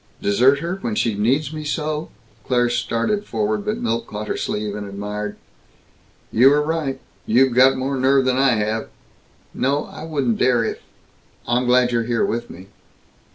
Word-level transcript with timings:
"Desert 0.19 0.61
her? 0.61 0.77
When 0.77 0.95
she 0.95 1.13
needs 1.13 1.53
me 1.53 1.63
so?" 1.63 2.09
Claire 2.47 2.71
started 2.71 3.23
forward, 3.23 3.63
but 3.63 3.77
Milt 3.77 4.07
caught 4.07 4.29
her 4.29 4.35
sleeve, 4.35 4.73
and 4.75 4.87
admired, 4.87 5.35
"You 6.31 6.49
were 6.49 6.63
right! 6.63 6.99
You've 7.27 7.53
got 7.53 7.77
more 7.77 7.95
nerve 7.97 8.25
than 8.25 8.37
I 8.37 8.53
have!" 8.55 8.89
"No. 9.53 9.85
I 9.85 10.03
wouldn't 10.05 10.39
dare 10.39 10.63
if 10.65 10.81
I'm 11.47 11.67
glad 11.67 11.91
you're 11.91 12.05
here 12.05 12.25
with 12.25 12.49
me!" 12.49 12.69